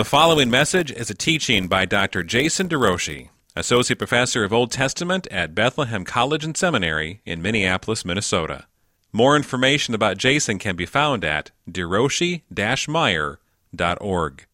[0.00, 2.22] The following message is a teaching by Dr.
[2.22, 8.64] Jason DeRouchie, Associate Professor of Old Testament at Bethlehem College and Seminary in Minneapolis, Minnesota.
[9.12, 14.46] More information about Jason can be found at deroshi-meyer.org.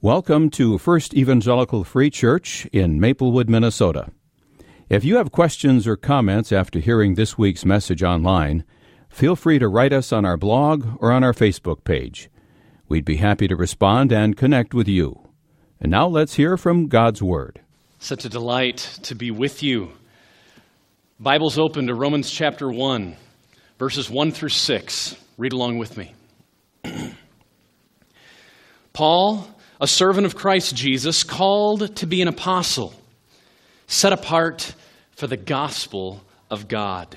[0.00, 4.10] Welcome to First Evangelical Free Church in Maplewood, Minnesota.
[4.88, 8.64] If you have questions or comments after hearing this week's message online,
[9.08, 12.28] feel free to write us on our blog or on our Facebook page.
[12.88, 15.20] We'd be happy to respond and connect with you.
[15.80, 17.60] And now let's hear from God's Word.
[17.98, 19.92] Such a delight to be with you.
[21.18, 23.16] Bible's open to Romans chapter 1,
[23.78, 25.16] verses 1 through 6.
[25.38, 26.12] Read along with me.
[28.92, 29.48] Paul,
[29.80, 32.92] a servant of Christ Jesus, called to be an apostle,
[33.86, 34.74] set apart
[35.12, 37.16] for the gospel of God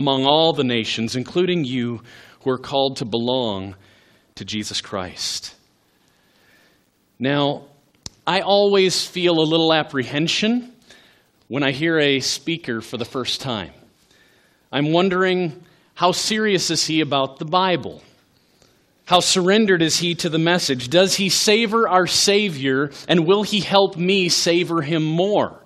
[0.00, 2.00] among all the nations, including you
[2.40, 3.76] who are called to belong
[4.34, 5.54] to Jesus Christ.
[7.18, 7.64] Now,
[8.26, 10.72] I always feel a little apprehension
[11.48, 13.72] when I hear a speaker for the first time.
[14.72, 18.02] I'm wondering how serious is he about the Bible?
[19.04, 20.88] How surrendered is he to the message?
[20.88, 25.59] Does he savor our Savior, and will he help me savor him more?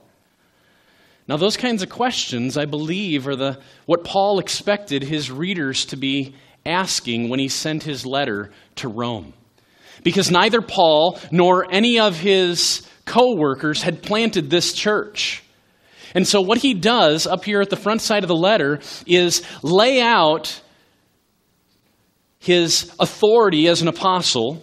[1.26, 5.96] Now, those kinds of questions, I believe, are the, what Paul expected his readers to
[5.96, 6.34] be
[6.66, 9.32] asking when he sent his letter to Rome.
[10.02, 15.42] Because neither Paul nor any of his co workers had planted this church.
[16.14, 19.42] And so, what he does up here at the front side of the letter is
[19.62, 20.60] lay out
[22.38, 24.62] his authority as an apostle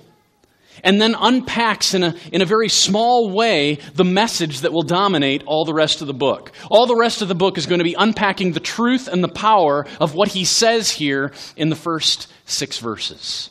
[0.83, 5.43] and then unpacks in a, in a very small way the message that will dominate
[5.45, 6.51] all the rest of the book.
[6.69, 9.27] All the rest of the book is going to be unpacking the truth and the
[9.27, 13.49] power of what he says here in the first six verses.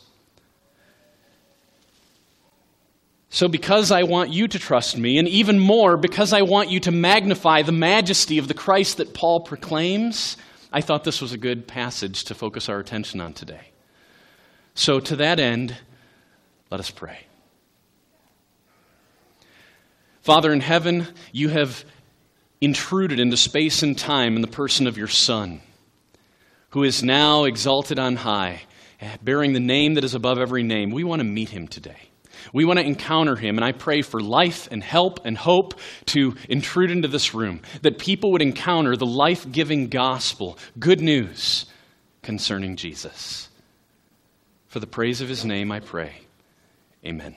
[3.32, 6.80] So, because I want you to trust me, and even more, because I want you
[6.80, 10.36] to magnify the majesty of the Christ that Paul proclaims,
[10.72, 13.70] I thought this was a good passage to focus our attention on today.
[14.74, 15.76] So, to that end,
[16.70, 17.18] let us pray.
[20.22, 21.84] Father in heaven, you have
[22.60, 25.60] intruded into space and time in the person of your Son,
[26.70, 28.62] who is now exalted on high,
[29.22, 30.90] bearing the name that is above every name.
[30.90, 31.96] We want to meet him today.
[32.52, 35.74] We want to encounter him, and I pray for life and help and hope
[36.06, 41.66] to intrude into this room, that people would encounter the life giving gospel, good news
[42.22, 43.48] concerning Jesus.
[44.68, 46.12] For the praise of his name, I pray.
[47.04, 47.36] Amen.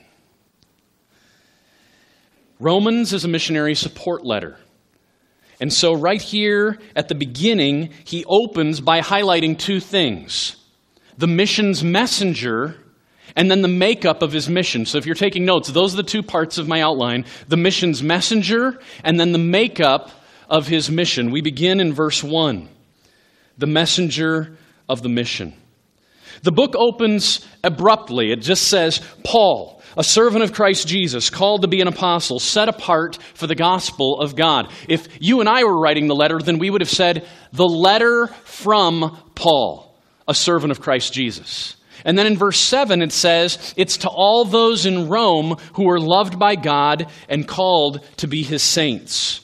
[2.60, 4.58] Romans is a missionary support letter.
[5.60, 10.56] And so, right here at the beginning, he opens by highlighting two things
[11.16, 12.76] the mission's messenger
[13.36, 14.84] and then the makeup of his mission.
[14.84, 18.02] So, if you're taking notes, those are the two parts of my outline the mission's
[18.02, 20.10] messenger and then the makeup
[20.48, 21.30] of his mission.
[21.30, 22.68] We begin in verse 1
[23.56, 24.56] the messenger
[24.88, 25.54] of the mission.
[26.42, 28.32] The book opens abruptly.
[28.32, 32.68] It just says, Paul, a servant of Christ Jesus, called to be an apostle, set
[32.68, 34.70] apart for the gospel of God.
[34.88, 38.26] If you and I were writing the letter, then we would have said, the letter
[38.44, 39.96] from Paul,
[40.26, 41.76] a servant of Christ Jesus.
[42.04, 46.00] And then in verse 7, it says, It's to all those in Rome who are
[46.00, 49.40] loved by God and called to be his saints.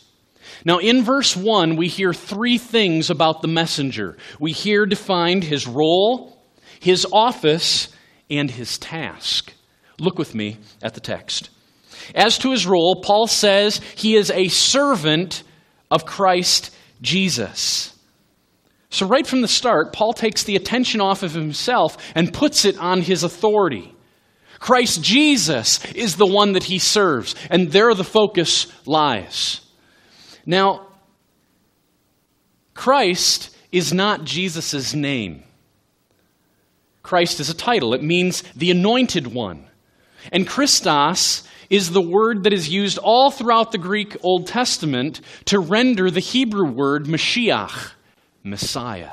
[0.65, 4.19] Now, in verse 1, we hear three things about the messenger.
[4.39, 6.39] We hear defined his role,
[6.81, 7.89] his office,
[8.29, 9.53] and his task.
[9.99, 11.51] Look with me at the text.
[12.15, 15.43] As to his role, Paul says he is a servant
[15.91, 17.97] of Christ Jesus.
[18.89, 22.79] So, right from the start, Paul takes the attention off of himself and puts it
[22.79, 23.95] on his authority.
[24.59, 29.61] Christ Jesus is the one that he serves, and there the focus lies.
[30.45, 30.87] Now,
[32.75, 35.45] Christ is not Jesus' name.
[37.03, 39.67] Christ is a title, it means the anointed one.
[40.33, 45.59] And Christos is the word that is used all throughout the Greek Old Testament to
[45.59, 47.93] render the Hebrew word Mashiach,
[48.43, 49.13] Messiah.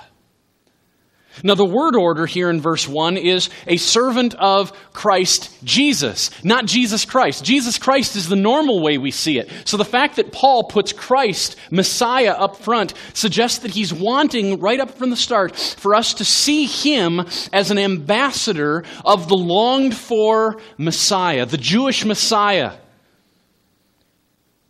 [1.44, 6.66] Now, the word order here in verse 1 is a servant of Christ Jesus, not
[6.66, 7.44] Jesus Christ.
[7.44, 9.50] Jesus Christ is the normal way we see it.
[9.66, 14.80] So the fact that Paul puts Christ, Messiah, up front suggests that he's wanting, right
[14.80, 17.22] up from the start, for us to see him
[17.54, 22.74] as an ambassador of the longed for Messiah, the Jewish Messiah,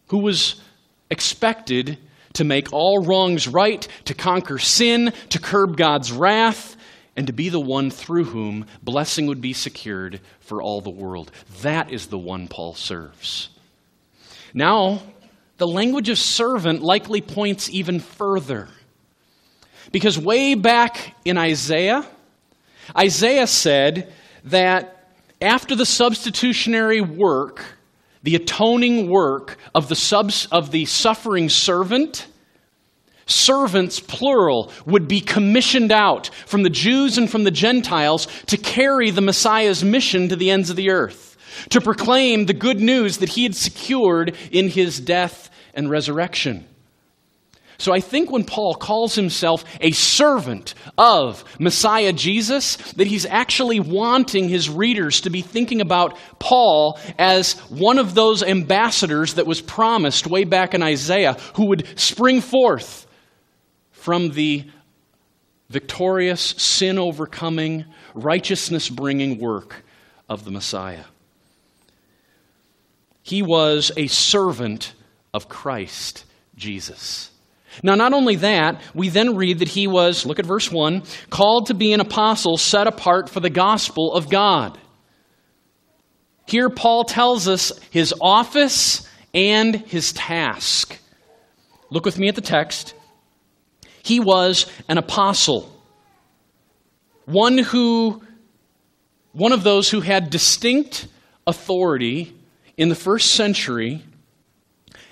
[0.07, 0.61] who was
[1.09, 1.97] expected
[2.37, 6.75] to make all wrongs right, to conquer sin, to curb God's wrath,
[7.15, 11.31] and to be the one through whom blessing would be secured for all the world.
[11.61, 13.49] That is the one Paul serves.
[14.53, 15.01] Now,
[15.57, 18.69] the language of servant likely points even further.
[19.91, 22.05] Because way back in Isaiah,
[22.95, 24.13] Isaiah said
[24.43, 25.09] that
[25.41, 27.76] after the substitutionary work,
[28.23, 32.27] the atoning work of the, subs, of the suffering servant,
[33.25, 39.11] servants, plural, would be commissioned out from the Jews and from the Gentiles to carry
[39.11, 41.37] the Messiah's mission to the ends of the earth,
[41.69, 46.67] to proclaim the good news that he had secured in his death and resurrection.
[47.77, 53.79] So I think when Paul calls himself a servant of Messiah Jesus, that he's actually
[53.79, 59.61] wanting his readers to be thinking about Paul as one of those ambassadors that was
[59.61, 63.05] promised way back in Isaiah who would spring forth
[63.91, 64.65] from the
[65.69, 67.85] victorious, sin overcoming,
[68.15, 69.83] righteousness bringing work
[70.27, 71.05] of the Messiah.
[73.21, 74.93] He was a servant
[75.33, 76.23] of Christ
[76.55, 77.31] Jesus.
[77.83, 81.67] Now, not only that, we then read that he was, look at verse 1, called
[81.67, 84.77] to be an apostle set apart for the gospel of God.
[86.47, 90.97] Here, Paul tells us his office and his task.
[91.89, 92.93] Look with me at the text.
[94.01, 95.69] He was an apostle,
[97.25, 98.21] one who,
[99.33, 101.07] one of those who had distinct
[101.45, 102.33] authority
[102.77, 104.01] in the first century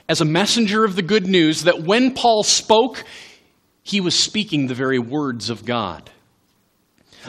[0.07, 3.03] as a messenger of the good news that when Paul spoke,
[3.83, 6.09] he was speaking the very words of God.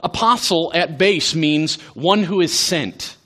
[0.02, 3.16] Apostle at base means one who is sent.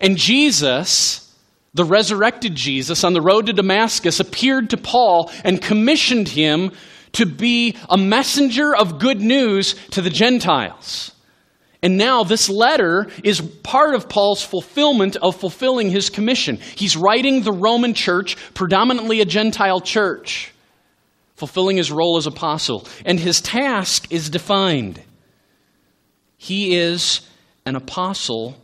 [0.00, 1.34] And Jesus,
[1.74, 6.70] the resurrected Jesus, on the road to Damascus, appeared to Paul and commissioned him
[7.12, 11.12] to be a messenger of good news to the Gentiles.
[11.82, 16.56] And now this letter is part of Paul's fulfillment of fulfilling his commission.
[16.56, 20.52] He's writing the Roman church, predominantly a Gentile church,
[21.36, 22.86] fulfilling his role as apostle.
[23.06, 25.00] And his task is defined.
[26.36, 27.22] He is
[27.64, 28.56] an apostle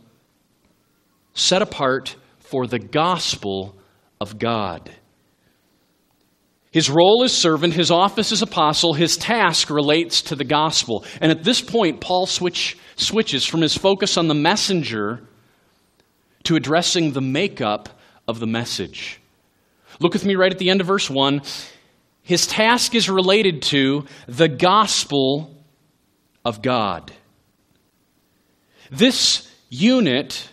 [1.33, 3.75] set apart for the gospel
[4.21, 4.91] of God.
[6.77, 11.03] His role as servant, his office as apostle, his task relates to the gospel.
[11.19, 15.23] And at this point, Paul switch, switches from his focus on the messenger
[16.43, 17.89] to addressing the makeup
[18.27, 19.19] of the message.
[19.99, 21.41] Look with me right at the end of verse 1.
[22.21, 25.57] His task is related to the gospel
[26.45, 27.11] of God.
[28.91, 30.47] This unit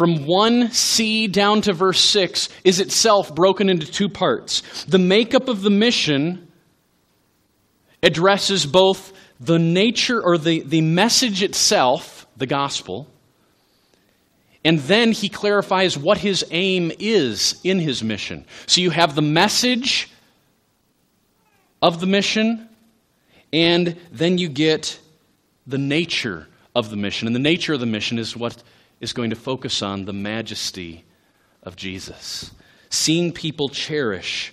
[0.00, 4.62] from 1c down to verse 6 is itself broken into two parts.
[4.84, 6.50] The makeup of the mission
[8.02, 13.08] addresses both the nature or the, the message itself, the gospel,
[14.64, 18.46] and then he clarifies what his aim is in his mission.
[18.64, 20.10] So you have the message
[21.82, 22.70] of the mission,
[23.52, 24.98] and then you get
[25.66, 27.26] the nature of the mission.
[27.26, 28.62] And the nature of the mission is what
[29.00, 31.04] is going to focus on the majesty
[31.62, 32.50] of Jesus.
[32.90, 34.52] Seeing people cherish,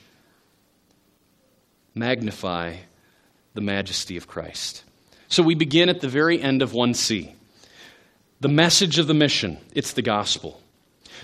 [1.93, 2.77] magnify
[3.53, 4.83] the majesty of Christ.
[5.27, 7.33] So we begin at the very end of 1C.
[8.39, 10.61] The message of the mission it's the gospel.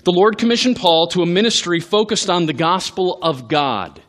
[0.04, 4.02] The Lord commissioned Paul to a ministry focused on the gospel of God.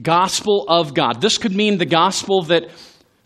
[0.00, 1.20] Gospel of God.
[1.20, 2.70] This could mean the gospel that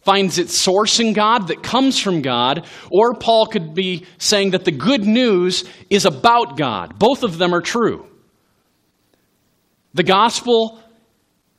[0.02, 4.64] finds its source in God, that comes from God, or Paul could be saying that
[4.64, 6.98] the good news is about God.
[6.98, 8.06] Both of them are true.
[9.94, 10.80] The gospel,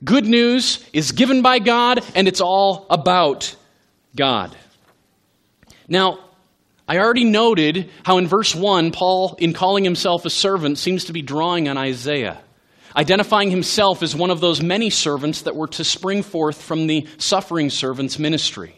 [0.04, 3.56] good news, is given by God, and it's all about
[4.16, 4.56] God.
[5.88, 6.20] Now,
[6.88, 11.14] I already noted how in verse 1, Paul, in calling himself a servant, seems to
[11.14, 12.42] be drawing on Isaiah
[12.96, 17.08] identifying himself as one of those many servants that were to spring forth from the
[17.18, 18.76] suffering servant's ministry.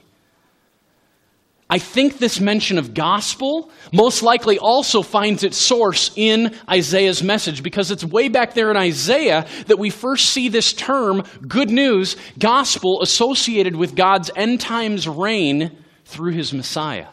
[1.70, 7.64] I think this mention of gospel most likely also finds its source in Isaiah's message
[7.64, 12.16] because it's way back there in Isaiah that we first see this term, good news,
[12.38, 17.08] gospel, associated with God's end times reign through his Messiah.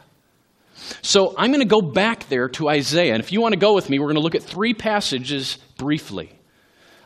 [1.00, 3.14] So I'm going to go back there to Isaiah.
[3.14, 5.56] And if you want to go with me, we're going to look at three passages
[5.78, 6.38] briefly.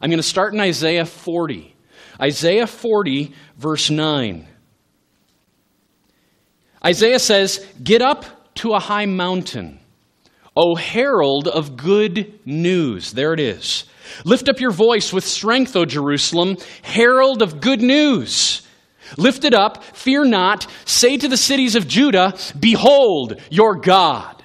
[0.04, 1.74] I'm going to start in Isaiah 40.
[2.20, 4.46] Isaiah 40, verse 9.
[6.84, 9.80] Isaiah says, Get up to a high mountain,
[10.54, 13.12] O herald of good news.
[13.12, 13.86] There it is.
[14.26, 18.60] Lift up your voice with strength, O Jerusalem, herald of good news.
[19.16, 20.66] Lift it up, fear not.
[20.84, 24.43] Say to the cities of Judah, Behold your God.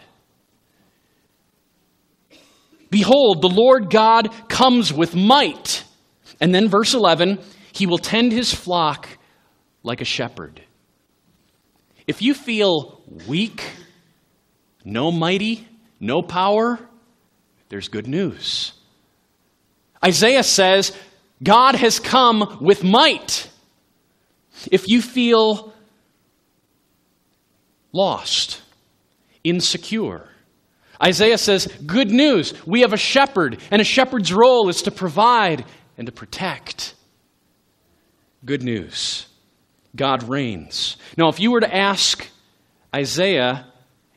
[2.90, 5.84] Behold, the Lord God comes with might.
[6.40, 7.40] And then, verse 11,
[7.72, 9.08] He will tend His flock
[9.84, 10.62] like a shepherd.
[12.08, 13.64] If you feel weak,
[14.84, 15.68] no mighty,
[16.00, 16.80] no power,
[17.70, 18.74] there's good news.
[20.04, 20.96] Isaiah says,
[21.44, 23.50] God has come with might.
[24.72, 25.74] If you feel
[27.92, 28.62] lost,
[29.44, 30.29] insecure,
[31.02, 32.54] Isaiah says, Good news.
[32.66, 35.66] We have a shepherd, and a shepherd's role is to provide
[35.98, 36.96] and to protect.
[38.46, 39.28] Good news.
[39.96, 40.98] God reigns.
[41.18, 42.28] Now, if you were to ask
[42.96, 43.66] Isaiah,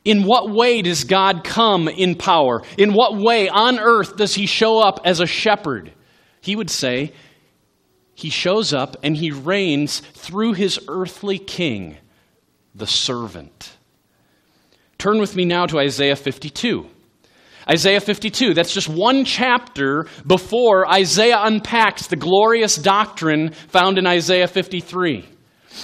[0.05, 2.63] in what way does God come in power?
[2.77, 5.93] In what way on earth does he show up as a shepherd?
[6.41, 7.13] He would say,
[8.15, 11.97] he shows up and he reigns through his earthly king,
[12.75, 13.77] the servant.
[15.03, 16.87] Turn with me now to Isaiah 52.
[17.69, 24.47] Isaiah 52, that's just one chapter before Isaiah unpacks the glorious doctrine found in Isaiah
[24.47, 25.29] 53.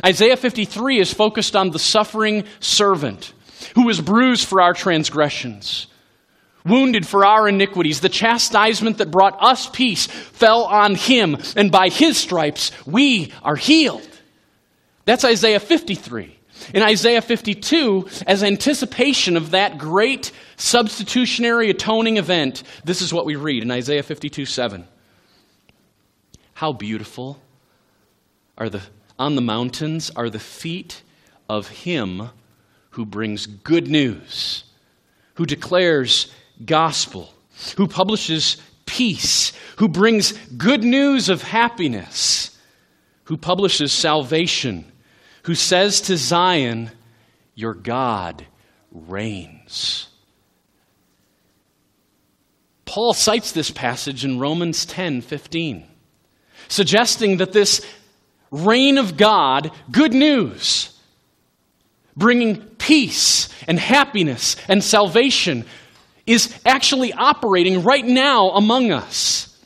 [0.06, 3.32] Isaiah 53 is focused on the suffering servant
[3.74, 5.88] who was bruised for our transgressions,
[6.64, 8.00] wounded for our iniquities.
[8.00, 13.56] The chastisement that brought us peace fell on him, and by his stripes we are
[13.56, 14.08] healed.
[15.06, 16.37] That's Isaiah 53.
[16.74, 23.36] In Isaiah 52, as anticipation of that great substitutionary atoning event, this is what we
[23.36, 24.86] read in Isaiah 52 7.
[26.54, 27.40] How beautiful
[28.56, 28.82] are the
[29.18, 31.02] on the mountains are the feet
[31.48, 32.30] of him
[32.90, 34.64] who brings good news,
[35.34, 36.32] who declares
[36.64, 37.32] gospel,
[37.76, 42.56] who publishes peace, who brings good news of happiness,
[43.24, 44.90] who publishes salvation,
[45.48, 46.90] who says to Zion,
[47.54, 48.44] Your God
[48.92, 50.06] reigns.
[52.84, 55.86] Paul cites this passage in Romans 10 15,
[56.68, 57.80] suggesting that this
[58.50, 60.94] reign of God, good news,
[62.14, 65.64] bringing peace and happiness and salvation,
[66.26, 69.58] is actually operating right now among us.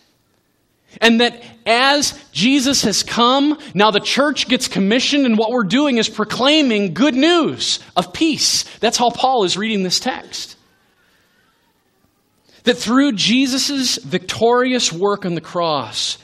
[1.00, 5.99] And that as Jesus has come, now the church gets commissioned, and what we're doing
[5.99, 8.64] is proclaiming good news of peace.
[8.78, 10.57] That's how Paul is reading this text.
[12.64, 16.19] That through Jesus' victorious work on the cross,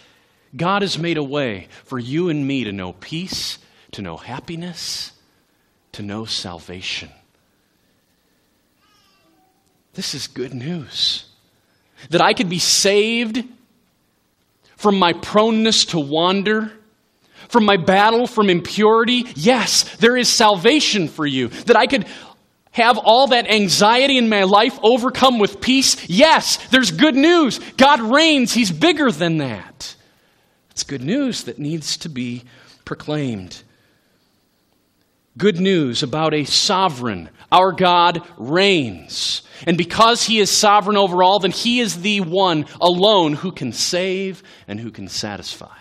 [0.57, 3.59] God has made a way for you and me to know peace,
[3.93, 5.13] to know happiness,
[5.93, 7.11] to know salvation.
[9.95, 11.25] This is good news.
[12.11, 13.43] That I could be saved
[14.79, 16.73] from my proneness to wander,
[17.49, 19.27] from my battle from impurity.
[19.35, 21.49] Yes, there is salvation for you.
[21.49, 22.07] That I could
[22.71, 26.09] have all that anxiety in my life overcome with peace.
[26.09, 27.59] Yes, there's good news.
[27.77, 29.97] God reigns, He's bigger than that.
[30.71, 32.45] It's good news that needs to be
[32.85, 33.63] proclaimed.
[35.37, 37.31] Good news about a sovereign.
[37.51, 39.43] Our God reigns.
[39.67, 43.73] And because He is sovereign over all, then He is the one alone who can
[43.73, 45.77] save and who can satisfy.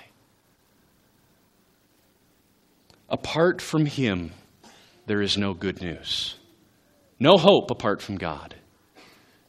[3.09, 4.31] Apart from Him,
[5.05, 6.35] there is no good news.
[7.19, 8.55] No hope apart from God.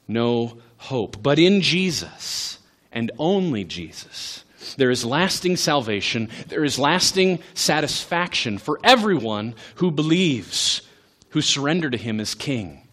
[0.06, 1.22] No hope.
[1.22, 2.58] But in Jesus,
[2.92, 4.44] and only Jesus,
[4.76, 6.28] there is lasting salvation.
[6.48, 10.82] There is lasting satisfaction for everyone who believes,
[11.30, 12.87] who surrender to him as king.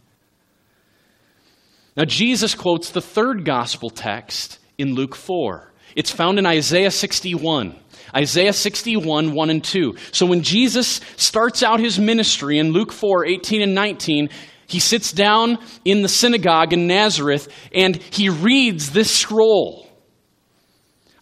[1.95, 5.71] Now, Jesus quotes the third gospel text in Luke 4.
[5.95, 7.75] It's found in Isaiah 61.
[8.13, 9.95] Isaiah 61, 1 and 2.
[10.11, 14.29] So when Jesus starts out his ministry in Luke 4, 18 and 19,
[14.67, 19.87] he sits down in the synagogue in Nazareth and he reads this scroll.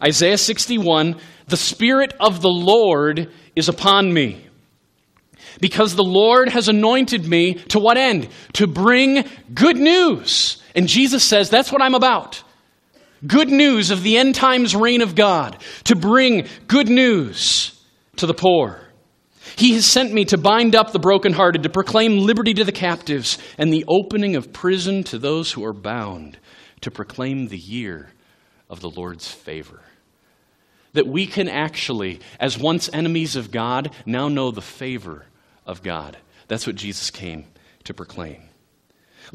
[0.01, 4.47] Isaiah 61 The Spirit of the Lord is upon me,
[5.61, 8.27] Because the Lord has anointed me to what end?
[8.53, 10.62] To bring good news.
[10.75, 12.43] And Jesus says, That's what I'm about.
[13.25, 15.57] Good news of the end times reign of God.
[15.85, 17.79] To bring good news
[18.17, 18.79] to the poor.
[19.55, 23.37] He has sent me to bind up the brokenhearted, to proclaim liberty to the captives,
[23.57, 26.37] and the opening of prison to those who are bound,
[26.81, 28.09] to proclaim the year
[28.69, 29.81] of the Lord's favor.
[30.93, 35.25] That we can actually, as once enemies of God, now know the favor
[35.65, 36.17] of God.
[36.47, 37.45] That's what Jesus came
[37.83, 38.41] to proclaim.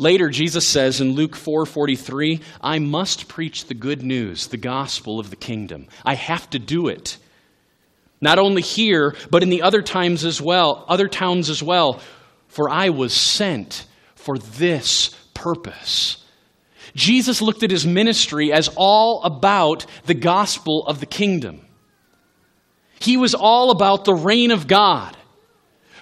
[0.01, 5.31] Later, Jesus says in Luke 4:43, "I must preach the good news, the gospel of
[5.31, 5.89] the kingdom.
[6.05, 7.19] I have to do it."
[8.21, 12.01] Not only here, but in the other times as well, other towns as well,
[12.47, 16.19] for I was sent for this purpose.
[16.95, 21.61] Jesus looked at his ministry as all about the gospel of the kingdom.
[23.01, 25.17] He was all about the reign of God.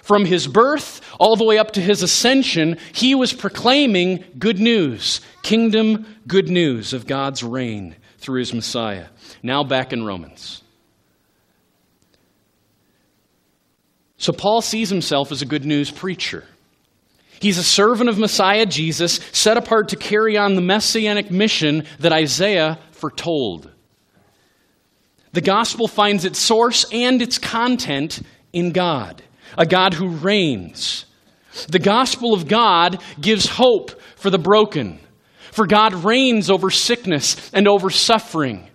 [0.07, 5.19] From his birth all the way up to his ascension, he was proclaiming good news,
[5.43, 9.07] kingdom good news of God's reign through his Messiah.
[9.43, 10.63] Now back in Romans.
[14.15, 16.45] So Paul sees himself as a good news preacher.
[17.41, 22.13] He's a servant of Messiah Jesus, set apart to carry on the messianic mission that
[22.13, 23.69] Isaiah foretold.
[25.33, 28.21] The gospel finds its source and its content
[28.53, 29.21] in God,
[29.57, 31.05] a God who reigns.
[31.69, 34.99] The gospel of God gives hope for the broken,
[35.51, 38.67] for God reigns over sickness and over suffering.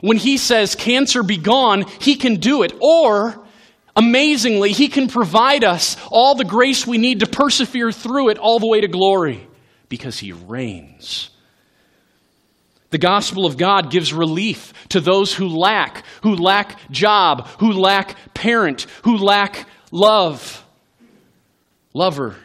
[0.00, 2.72] When he says, Cancer be gone, he can do it.
[2.80, 3.44] Or
[3.98, 8.60] Amazingly, He can provide us all the grace we need to persevere through it all
[8.60, 9.44] the way to glory
[9.88, 11.30] because He reigns.
[12.90, 18.16] The gospel of God gives relief to those who lack, who lack job, who lack
[18.34, 20.64] parent, who lack love.
[21.92, 22.36] Lover.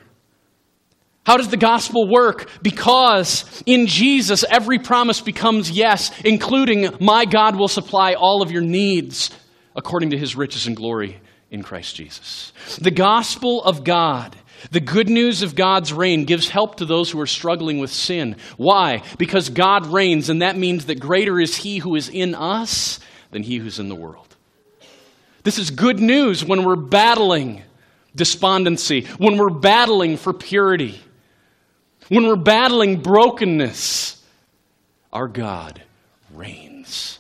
[1.26, 2.50] How does the gospel work?
[2.62, 8.62] Because in Jesus, every promise becomes yes, including, My God will supply all of your
[8.62, 9.30] needs
[9.76, 12.52] according to his riches and glory in Christ Jesus.
[12.82, 14.36] The gospel of God,
[14.72, 18.36] the good news of God's reign, gives help to those who are struggling with sin.
[18.58, 19.03] Why?
[19.17, 23.00] Because God reigns, and that means that greater is He who is in us
[23.32, 24.36] than He who's in the world.
[25.43, 27.63] This is good news when we're battling
[28.15, 31.02] despondency, when we're battling for purity,
[32.10, 34.21] when we're battling brokenness.
[35.12, 35.82] Our God
[36.34, 37.19] reigns.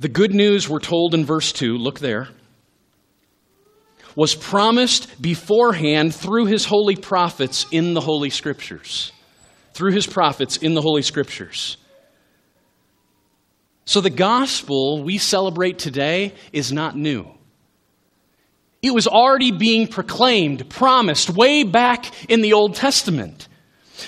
[0.00, 2.28] The good news we're told in verse 2, look there,
[4.16, 9.12] was promised beforehand through his holy prophets in the Holy Scriptures.
[9.74, 11.76] Through his prophets in the Holy Scriptures.
[13.84, 17.26] So the gospel we celebrate today is not new.
[18.80, 23.48] It was already being proclaimed, promised way back in the Old Testament.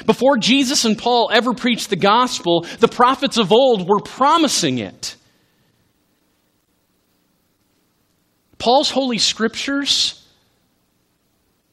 [0.07, 5.17] Before Jesus and Paul ever preached the gospel, the prophets of old were promising it.
[8.63, 10.25] Paul's Holy Scriptures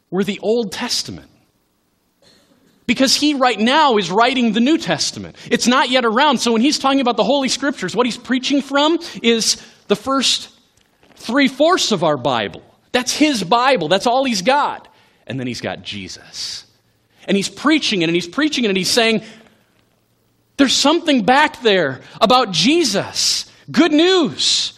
[0.10, 1.30] were the Old Testament.
[2.88, 5.36] Because he right now is writing the New Testament.
[5.52, 6.40] It's not yet around.
[6.40, 10.50] So when he's talking about the Holy Scriptures, what he's preaching from is the first
[11.14, 12.64] three fourths of our Bible.
[12.92, 13.88] That's his Bible.
[13.88, 14.88] That's all he's got.
[15.28, 16.66] And then he's got Jesus.
[17.28, 19.22] And he's preaching it and he's preaching it and he's saying,
[20.58, 23.46] there's something back there about Jesus.
[23.70, 24.74] Good news.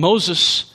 [0.00, 0.72] Moses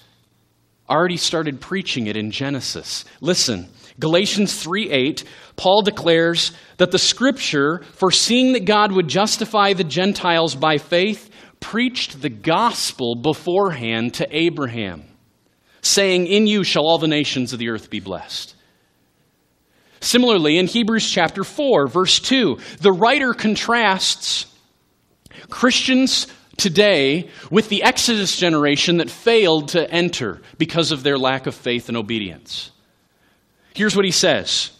[0.89, 3.05] already started preaching it in Genesis.
[3.21, 3.67] Listen,
[3.99, 5.23] Galatians 3 8,
[5.55, 12.21] Paul declares that the scripture, foreseeing that God would justify the Gentiles by faith, preached
[12.21, 15.03] the gospel beforehand to Abraham,
[15.81, 18.55] saying, In you shall all the nations of the earth be blessed.
[20.01, 24.45] Similarly, in Hebrews chapter 4, verse 2, the writer contrasts
[25.49, 31.55] Christians today with the Exodus generation that failed to enter because of their lack of
[31.55, 32.71] faith and obedience.
[33.73, 34.71] Here's what he says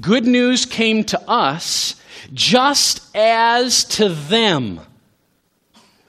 [0.00, 1.96] Good news came to us
[2.32, 4.80] just as to them.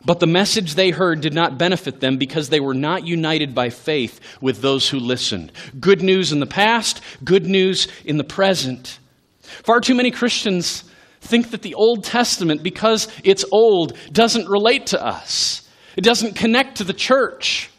[0.05, 3.69] But the message they heard did not benefit them because they were not united by
[3.69, 5.53] faith with those who listened.
[5.79, 8.99] Good news in the past, good news in the present.
[9.41, 10.83] Far too many Christians
[11.23, 15.67] think that the Old Testament, because it's old, doesn't relate to us.
[15.95, 17.69] It doesn't connect to the church.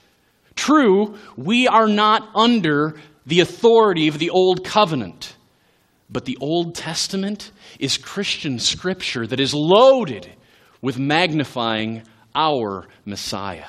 [0.56, 2.94] True, we are not under
[3.26, 5.34] the authority of the Old Covenant,
[6.10, 10.28] But the Old Testament is Christian scripture that is loaded
[10.80, 12.02] with magnifying
[12.34, 13.66] our Messiah.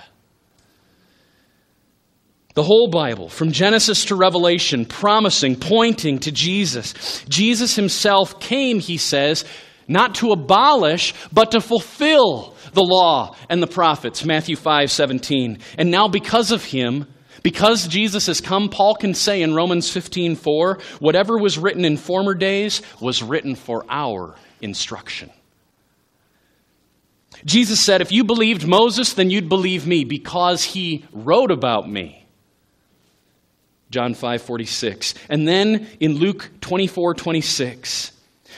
[2.56, 7.24] The whole Bible, from Genesis to Revelation, promising, pointing to Jesus.
[7.28, 9.44] Jesus himself came, he says,
[9.88, 14.26] not to abolish, but to fulfill the law and the prophets.
[14.26, 15.60] Matthew 5 17.
[15.78, 17.08] And now, because of him,
[17.44, 21.98] because Jesus has come, Paul can say in Romans 15 4, whatever was written in
[21.98, 25.30] former days was written for our instruction.
[27.44, 32.25] Jesus said, If you believed Moses, then you'd believe me because he wrote about me.
[33.96, 35.14] John 5 46.
[35.30, 38.12] And then in Luke 24 26,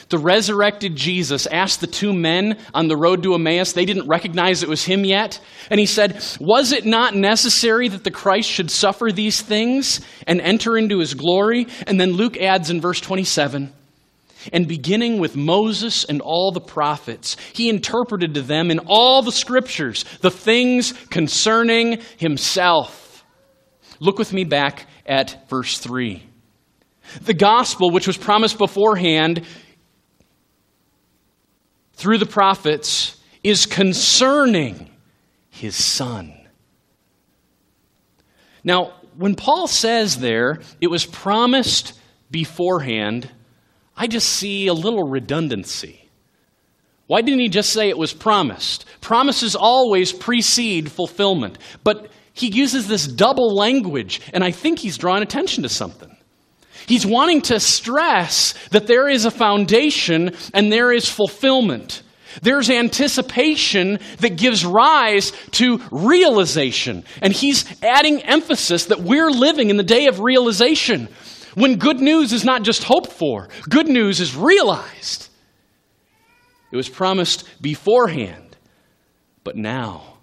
[0.09, 4.63] the resurrected Jesus asked the two men on the road to Emmaus, they didn't recognize
[4.63, 5.39] it was him yet.
[5.69, 10.41] And he said, Was it not necessary that the Christ should suffer these things and
[10.41, 11.67] enter into his glory?
[11.85, 13.71] And then Luke adds in verse 27,
[14.51, 19.31] and beginning with Moses and all the prophets, he interpreted to them in all the
[19.31, 23.03] scriptures the things concerning himself.
[23.99, 26.23] Look with me back at verse 3.
[27.21, 29.45] The gospel, which was promised beforehand
[31.93, 34.89] through the prophets, is concerning
[35.49, 36.33] his son.
[38.63, 41.97] Now, when Paul says there, it was promised
[42.29, 43.31] beforehand,
[43.95, 46.07] I just see a little redundancy.
[47.07, 48.85] Why didn't he just say it was promised?
[48.99, 51.57] Promises always precede fulfillment.
[51.83, 56.15] But he uses this double language, and I think he's drawing attention to something.
[56.85, 62.03] He's wanting to stress that there is a foundation and there is fulfillment.
[62.41, 67.03] There's anticipation that gives rise to realization.
[67.21, 71.09] And he's adding emphasis that we're living in the day of realization.
[71.55, 75.27] When good news is not just hoped for, good news is realized.
[76.71, 78.55] It was promised beforehand,
[79.43, 80.19] but now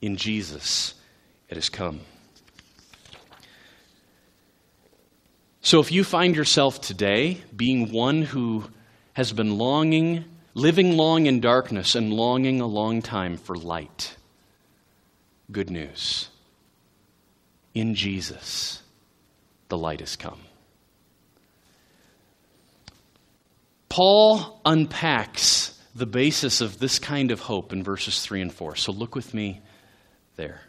[0.00, 0.94] in Jesus
[1.56, 2.00] has come.
[5.60, 8.64] So if you find yourself today being one who
[9.14, 14.16] has been longing, living long in darkness and longing a long time for light,
[15.50, 16.28] good news.
[17.72, 18.82] In Jesus,
[19.68, 20.40] the light has come.
[23.88, 28.76] Paul unpacks the basis of this kind of hope in verses 3 and 4.
[28.76, 29.62] So look with me
[30.36, 30.60] there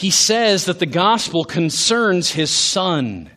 [0.00, 3.28] he says that the gospel concerns his son.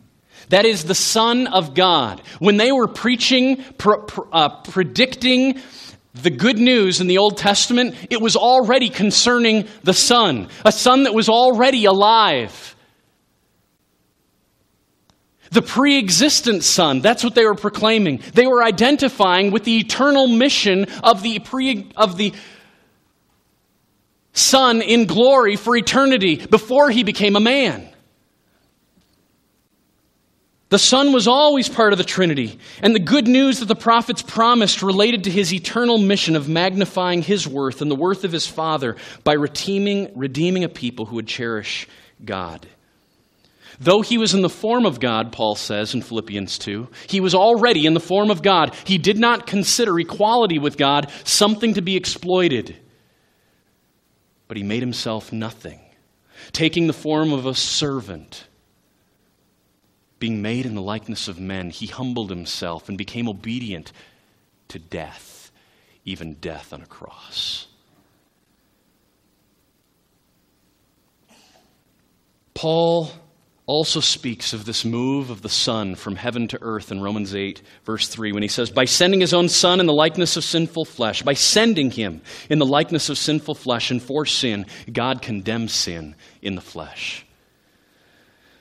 [0.48, 2.22] That is the Son of God.
[2.38, 5.60] When they were preaching, pr- pr- uh, predicting
[6.14, 11.02] the good news in the Old Testament, it was already concerning the Son, a Son
[11.02, 12.74] that was already alive.
[15.50, 18.22] The pre existent Son, that's what they were proclaiming.
[18.32, 22.32] They were identifying with the eternal mission of the, pre- of the
[24.34, 27.88] Son in glory for eternity before he became a man.
[30.70, 34.22] The Son was always part of the Trinity, and the good news that the prophets
[34.22, 38.44] promised related to his eternal mission of magnifying his worth and the worth of his
[38.44, 41.86] Father by redeeming, redeeming a people who would cherish
[42.24, 42.66] God.
[43.78, 47.36] Though he was in the form of God, Paul says in Philippians 2, he was
[47.36, 48.74] already in the form of God.
[48.84, 52.76] He did not consider equality with God something to be exploited
[54.54, 55.80] but he made himself nothing,
[56.52, 58.46] taking the form of a servant.
[60.20, 63.90] Being made in the likeness of men, he humbled himself and became obedient
[64.68, 65.50] to death,
[66.04, 67.66] even death on a cross.
[72.54, 73.10] Paul
[73.66, 77.62] also speaks of this move of the Son from heaven to earth in Romans 8,
[77.84, 80.84] verse 3, when he says, By sending his own Son in the likeness of sinful
[80.84, 85.72] flesh, by sending him in the likeness of sinful flesh and for sin, God condemns
[85.72, 87.24] sin in the flesh.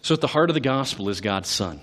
[0.02, 1.82] So at the heart of the gospel is God's Son,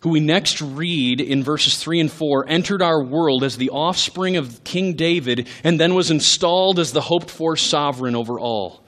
[0.00, 4.36] who we next read in verses 3 and 4 entered our world as the offspring
[4.36, 8.82] of King David and then was installed as the hoped for sovereign over all.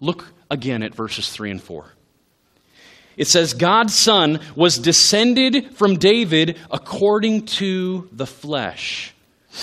[0.00, 1.84] Look again at verses 3 and 4.
[3.20, 9.12] It says, God's Son was descended from David according to the flesh,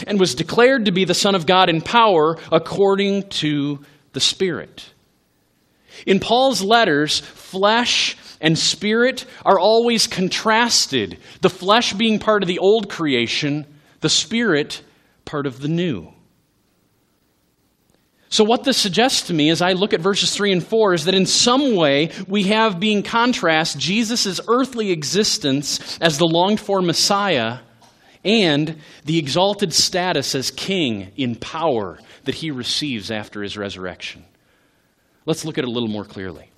[0.05, 4.91] and was declared to be the Son of God in power according to the Spirit.
[6.05, 12.59] In Paul's letters, flesh and spirit are always contrasted, the flesh being part of the
[12.59, 13.65] old creation,
[14.01, 14.83] the spirit
[15.25, 16.13] part of the new.
[18.37, 21.05] So, what this suggests to me as I look at verses 3 and 4 is
[21.05, 26.83] that in some way we have being contrast Jesus' earthly existence as the longed for
[26.83, 27.61] Messiah
[28.23, 34.23] and the exalted status as king in power that he receives after his resurrection.
[35.25, 36.51] Let's look at it a little more clearly.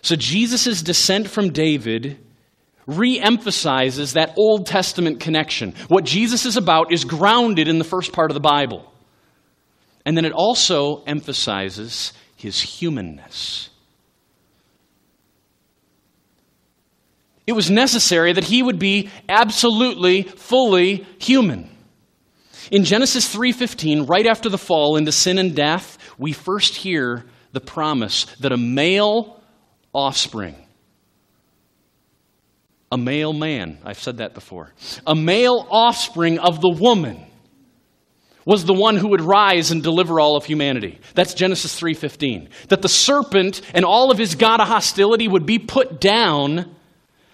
[0.00, 2.24] So, Jesus' descent from David
[2.86, 5.74] re emphasizes that Old Testament connection.
[5.88, 8.90] What Jesus is about is grounded in the first part of the Bible.
[10.04, 13.70] And then it also emphasizes his humanness.
[17.46, 21.70] It was necessary that he would be absolutely, fully human.
[22.70, 27.60] In Genesis 3:15, right after the fall into sin and death, we first hear the
[27.60, 29.42] promise that a male
[29.92, 30.56] offspring
[32.94, 34.72] a male man, I've said that before,
[35.04, 37.20] a male offspring of the woman
[38.44, 40.98] was the one who would rise and deliver all of humanity.
[41.14, 42.48] That's Genesis 3:15.
[42.68, 46.74] That the serpent and all of his god of hostility would be put down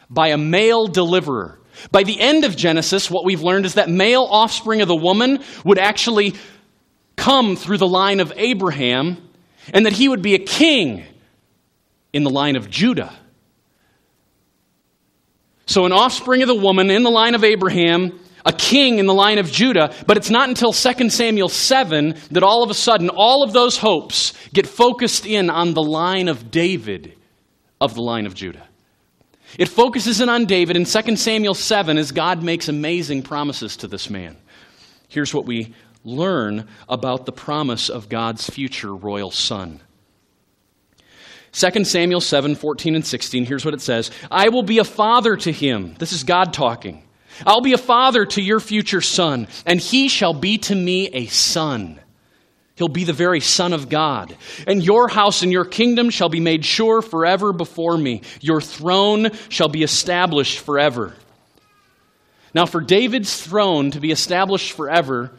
[0.09, 1.59] by a male deliverer.
[1.91, 5.41] By the end of Genesis, what we've learned is that male offspring of the woman
[5.65, 6.35] would actually
[7.17, 9.17] come through the line of Abraham
[9.73, 11.05] and that he would be a king
[12.13, 13.13] in the line of Judah.
[15.67, 19.15] So, an offspring of the woman in the line of Abraham, a king in the
[19.15, 23.09] line of Judah, but it's not until 2 Samuel 7 that all of a sudden
[23.09, 27.15] all of those hopes get focused in on the line of David
[27.81, 28.67] of the line of Judah.
[29.59, 33.89] It focuses in on David in 2 Samuel 7 as God makes amazing promises to
[33.89, 34.37] this man.
[35.09, 35.75] Here's what we
[36.05, 39.81] learn about the promise of God's future royal son.
[41.53, 45.37] 2 Samuel 7 14 and 16, here's what it says I will be a father
[45.37, 45.95] to him.
[45.99, 47.03] This is God talking.
[47.47, 51.27] I'll be a father to your future son, and he shall be to me a
[51.27, 52.01] son.
[52.81, 54.35] He'll be the very Son of God.
[54.67, 58.23] And your house and your kingdom shall be made sure forever before me.
[58.41, 61.15] Your throne shall be established forever.
[62.55, 65.31] Now, for David's throne to be established forever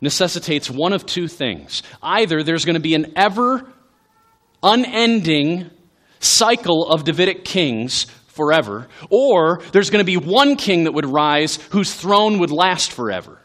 [0.00, 1.82] necessitates one of two things.
[2.02, 3.70] Either there's going to be an ever
[4.62, 5.70] unending
[6.18, 8.06] cycle of Davidic kings
[8.40, 12.90] forever, or there's going to be one king that would rise whose throne would last
[12.90, 13.38] forever.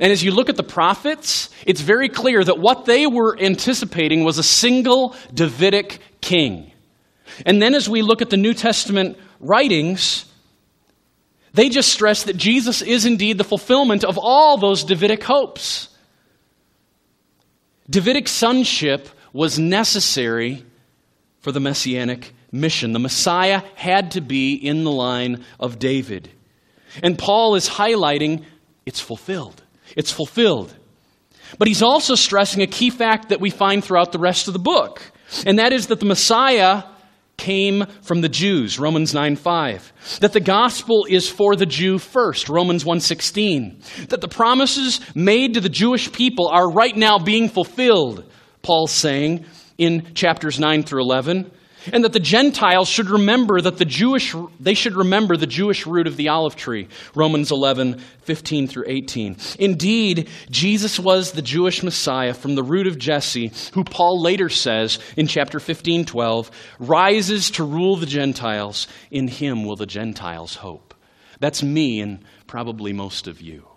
[0.00, 4.24] And as you look at the prophets, it's very clear that what they were anticipating
[4.24, 6.72] was a single Davidic king.
[7.46, 10.24] And then as we look at the New Testament writings,
[11.54, 15.88] they just stress that Jesus is indeed the fulfillment of all those Davidic hopes.
[17.88, 20.64] Davidic sonship was necessary
[21.38, 22.92] for the messianic mission.
[22.92, 26.30] The Messiah had to be in the line of David.
[27.02, 28.44] And Paul is highlighting
[28.86, 29.62] it's fulfilled.
[29.96, 30.74] It's fulfilled.
[31.58, 34.60] But he's also stressing a key fact that we find throughout the rest of the
[34.60, 35.02] book,
[35.46, 36.84] and that is that the Messiah
[37.36, 40.18] came from the Jews, Romans 9 5.
[40.20, 44.08] That the gospel is for the Jew first, Romans 1:16.
[44.08, 48.24] That the promises made to the Jewish people are right now being fulfilled,
[48.62, 49.44] Paul's saying
[49.78, 51.50] in chapters 9 through 11
[51.92, 56.06] and that the gentiles should remember that the jewish they should remember the jewish root
[56.06, 62.34] of the olive tree romans 11 15 through 18 indeed jesus was the jewish messiah
[62.34, 67.64] from the root of jesse who paul later says in chapter 15 12 rises to
[67.64, 70.94] rule the gentiles in him will the gentiles hope.
[71.38, 73.69] That's me and probably most of you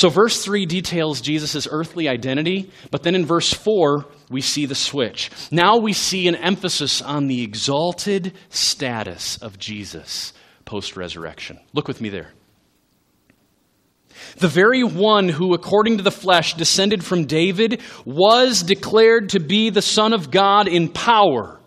[0.00, 4.74] so, verse 3 details Jesus' earthly identity, but then in verse 4, we see the
[4.74, 5.30] switch.
[5.50, 10.32] Now we see an emphasis on the exalted status of Jesus
[10.64, 11.60] post resurrection.
[11.74, 12.32] Look with me there.
[14.38, 19.68] The very one who, according to the flesh, descended from David was declared to be
[19.68, 21.60] the Son of God in power,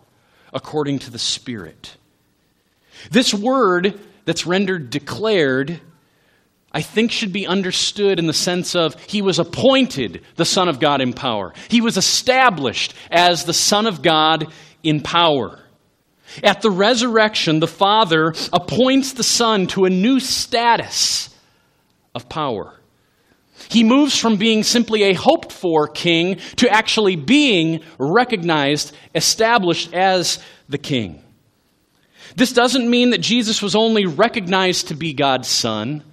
[0.52, 1.96] according to the Spirit.
[3.12, 5.80] This word that's rendered declared
[6.74, 10.80] I think should be understood in the sense of he was appointed the Son of
[10.80, 11.54] God in power.
[11.70, 15.60] He was established as the Son of God in power.
[16.44, 21.30] At the resurrection, the Father appoints the Son to a new status
[22.16, 22.80] of power.
[23.70, 30.40] He moves from being simply a hoped for king to actually being recognized, established as
[30.68, 31.24] the king.
[32.36, 36.04] This doesn't mean that Jesus was only recognized to be God's Son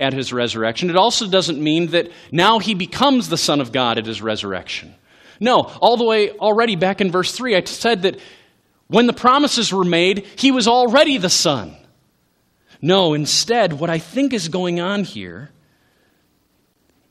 [0.00, 0.90] at his resurrection.
[0.90, 4.94] It also doesn't mean that now he becomes the Son of God at his resurrection.
[5.40, 8.18] No, all the way already back in verse 3, I said that
[8.88, 11.76] when the promises were made, he was already the Son.
[12.80, 15.50] No, instead, what I think is going on here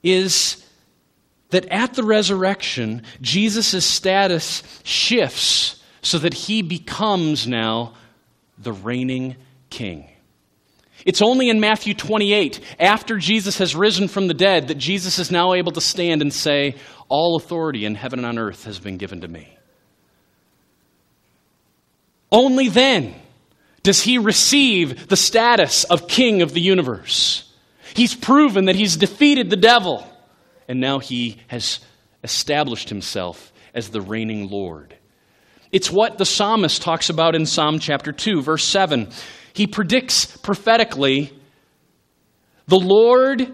[0.02, 0.66] is
[1.50, 7.94] that at the resurrection, Jesus' status shifts so that he becomes now
[8.58, 9.36] the reigning
[9.70, 10.10] king.
[11.08, 15.32] It's only in Matthew 28, after Jesus has risen from the dead, that Jesus is
[15.32, 16.76] now able to stand and say,
[17.08, 19.58] All authority in heaven and on earth has been given to me.
[22.30, 23.16] Only then
[23.84, 27.54] does he receive the status of king of the universe.
[27.96, 30.06] He's proven that he's defeated the devil,
[30.68, 31.80] and now he has
[32.22, 34.94] established himself as the reigning Lord.
[35.72, 39.10] It's what the psalmist talks about in Psalm chapter 2, verse 7.
[39.58, 41.34] He predicts prophetically
[42.68, 43.52] The Lord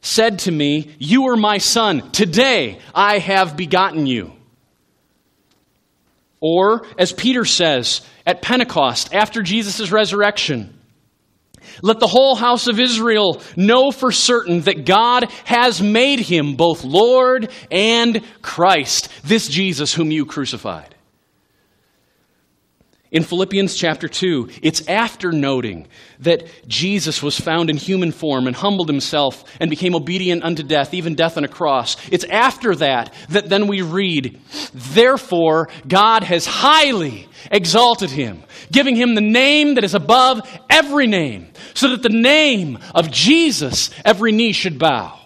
[0.00, 2.10] said to me, You are my son.
[2.12, 4.32] Today I have begotten you.
[6.40, 10.72] Or, as Peter says at Pentecost, after Jesus' resurrection,
[11.82, 16.84] let the whole house of Israel know for certain that God has made him both
[16.84, 20.94] Lord and Christ, this Jesus whom you crucified.
[23.10, 25.88] In Philippians chapter 2, it's after noting
[26.20, 30.92] that Jesus was found in human form and humbled himself and became obedient unto death,
[30.92, 31.96] even death on a cross.
[32.12, 34.38] It's after that that then we read,
[34.74, 41.48] Therefore, God has highly exalted him, giving him the name that is above every name,
[41.72, 45.18] so that the name of Jesus every knee should bow.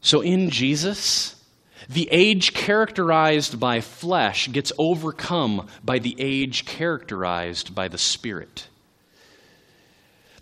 [0.00, 1.36] So in Jesus,
[1.90, 8.68] the age characterized by flesh gets overcome by the age characterized by the Spirit.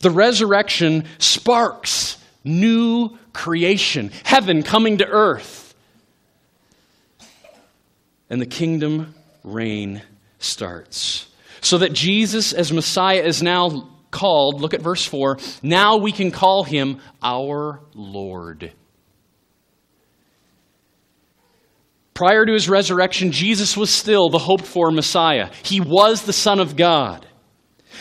[0.00, 5.74] The resurrection sparks new creation, heaven coming to earth.
[8.28, 10.02] And the kingdom reign
[10.38, 11.28] starts.
[11.62, 16.30] So that Jesus, as Messiah, is now called, look at verse 4, now we can
[16.30, 18.72] call him our Lord.
[22.18, 25.50] Prior to his resurrection, Jesus was still the hoped for Messiah.
[25.62, 27.24] He was the Son of God.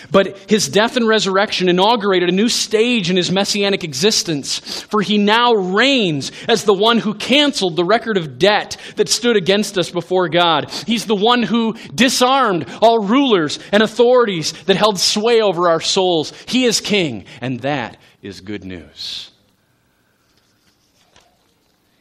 [0.10, 5.20] But his death and resurrection inaugurated a new stage in his messianic existence, for he
[5.20, 9.92] now reigns as the one who canceled the record of debt that stood against us
[9.92, 10.72] before God.
[10.88, 16.34] He's the one who disarmed all rulers and authorities that held sway over our souls.
[16.48, 19.30] He is king, and that is good news.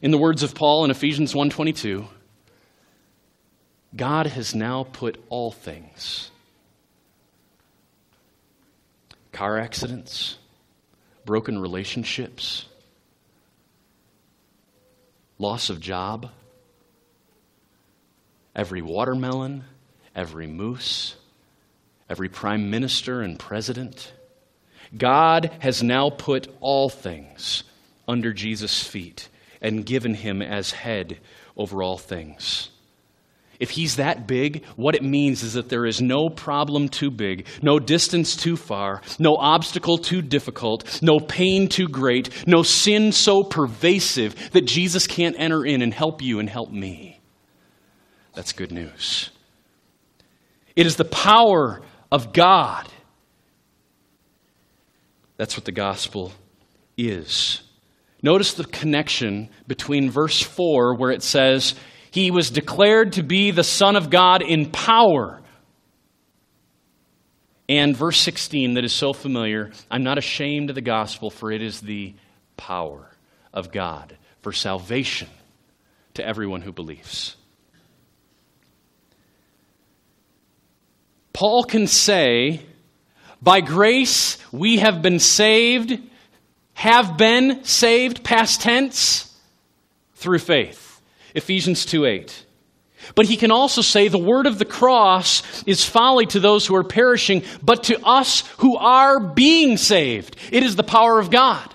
[0.07, 2.07] In the words of Paul in Ephesians 1:22,
[3.97, 6.31] God has now put all things
[9.33, 10.39] car accidents,
[11.25, 12.67] broken relationships,
[15.41, 16.31] loss of job,
[18.55, 19.65] every watermelon,
[20.15, 21.17] every moose,
[22.09, 24.13] every prime minister and president.
[24.97, 27.65] God has now put all things
[28.07, 29.29] under Jesus' feet
[29.67, 31.19] and given him as head
[31.57, 32.71] over all things.
[33.59, 37.47] If he's that big, what it means is that there is no problem too big,
[37.63, 43.43] no distance too far, no obstacle too difficult, no pain too great, no sin so
[43.43, 47.19] pervasive that Jesus can't enter in and help you and help me.
[48.35, 49.31] That's good news.
[50.77, 51.81] It is the power
[52.13, 52.87] of God.
[55.39, 56.31] That's what the gospel
[56.97, 57.63] is.
[58.23, 61.75] Notice the connection between verse 4, where it says,
[62.11, 65.43] He was declared to be the Son of God in power.
[67.69, 71.63] And verse 16, that is so familiar I'm not ashamed of the gospel, for it
[71.63, 72.15] is the
[72.57, 73.11] power
[73.53, 75.29] of God for salvation
[76.15, 77.37] to everyone who believes.
[81.33, 82.65] Paul can say,
[83.43, 86.01] By grace we have been saved
[86.77, 89.35] have been saved, past tense,
[90.15, 91.01] through faith.
[91.35, 92.45] Ephesians 2 8.
[93.15, 96.77] But he can also say the word of the cross is folly to those who
[96.77, 101.75] are perishing, but to us who are being saved, it is the power of God.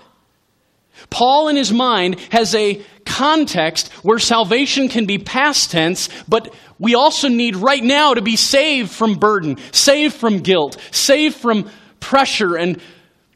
[1.10, 6.94] Paul, in his mind, has a context where salvation can be past tense, but we
[6.94, 12.56] also need right now to be saved from burden, saved from guilt, saved from pressure
[12.56, 12.80] and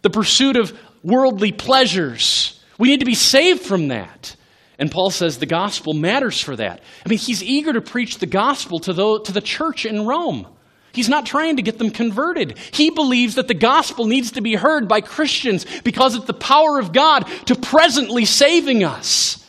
[0.02, 2.60] the pursuit of worldly pleasures.
[2.78, 4.36] We need to be saved from that.
[4.78, 6.80] And Paul says the gospel matters for that.
[7.04, 10.46] I mean, he's eager to preach the gospel to the, to the church in Rome.
[10.92, 12.58] He's not trying to get them converted.
[12.72, 16.78] He believes that the gospel needs to be heard by Christians because it's the power
[16.78, 19.44] of God to presently saving us.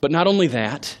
[0.00, 0.96] But not only that,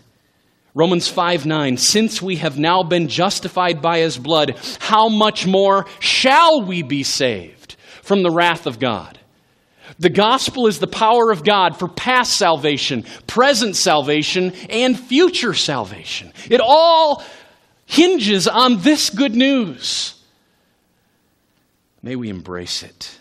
[0.74, 5.86] Romans 5 9, since we have now been justified by his blood, how much more
[6.00, 7.63] shall we be saved?
[8.04, 9.18] From the wrath of God.
[9.98, 16.32] The gospel is the power of God for past salvation, present salvation, and future salvation.
[16.48, 17.22] It all
[17.86, 20.14] hinges on this good news.
[22.02, 23.18] May we embrace it.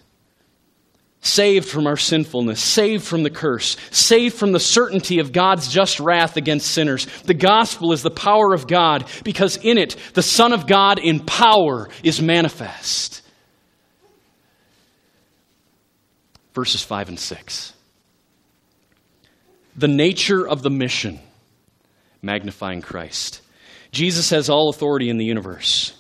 [1.22, 6.02] Saved from our sinfulness, saved from the curse, saved from the certainty of God's just
[6.02, 7.08] wrath against sinners.
[7.24, 11.22] The gospel is the power of God because in it the Son of God in
[11.22, 13.23] power is manifest.
[16.54, 17.74] Verses 5 and 6.
[19.76, 21.20] The nature of the mission,
[22.22, 23.42] magnifying Christ.
[23.92, 25.94] Jesus has all authority in the universe.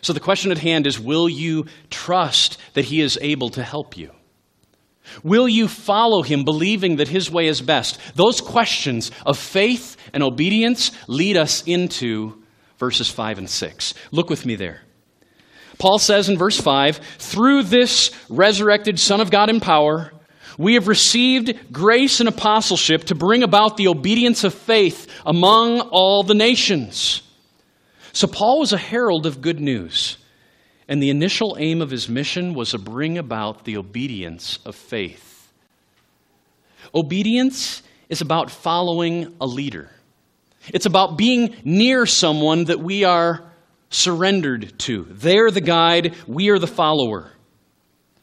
[0.00, 3.96] So the question at hand is will you trust that he is able to help
[3.96, 4.12] you?
[5.22, 7.98] Will you follow him, believing that his way is best?
[8.14, 12.42] Those questions of faith and obedience lead us into
[12.78, 13.94] verses 5 and 6.
[14.10, 14.82] Look with me there.
[15.78, 20.12] Paul says in verse 5 Through this resurrected Son of God in power,
[20.58, 26.24] we have received grace and apostleship to bring about the obedience of faith among all
[26.24, 27.22] the nations.
[28.12, 30.18] So, Paul was a herald of good news,
[30.88, 35.52] and the initial aim of his mission was to bring about the obedience of faith.
[36.92, 39.90] Obedience is about following a leader,
[40.74, 43.47] it's about being near someone that we are
[43.90, 45.06] surrendered to.
[45.10, 47.30] They're the guide, we are the follower.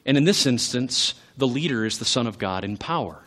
[0.06, 3.24] And in this instance, the leader is the Son of God in power.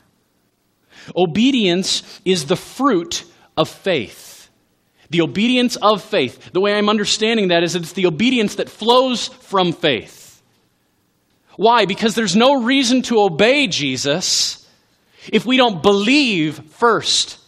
[1.17, 3.25] Obedience is the fruit
[3.57, 4.49] of faith.
[5.11, 6.53] The obedience of faith.
[6.53, 10.43] The way I'm understanding that is that it's the obedience that flows from faith.
[11.57, 11.87] Why?
[11.87, 14.67] Because there's no reason to obey Jesus
[15.33, 17.39] if we don't believe first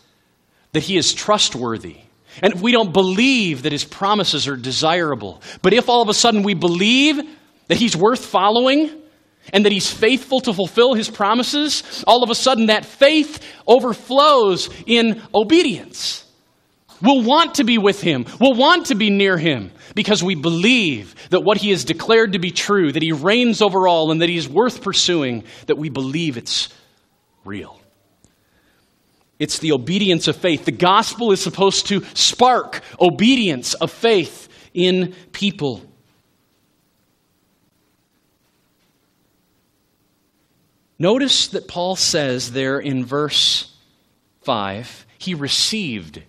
[0.73, 1.99] that he is trustworthy
[2.43, 5.43] and if we don't believe that his promises are desirable.
[5.63, 7.21] But if all of a sudden we believe
[7.69, 8.91] that he's worth following
[9.53, 14.71] and that he's faithful to fulfill his promises, all of a sudden that faith overflows
[14.87, 16.25] in obedience.
[17.03, 18.27] We'll want to be with him.
[18.39, 22.39] We'll want to be near him because we believe that what he has declared to
[22.39, 25.89] be true, that he reigns over all, and that he is worth pursuing, that we
[25.89, 26.69] believe it's
[27.45, 27.80] real.
[29.41, 30.67] It's the obedience of faith.
[30.67, 35.83] The gospel is supposed to spark obedience of faith in people.
[40.99, 43.75] Notice that Paul says there in verse
[44.43, 46.23] 5 he received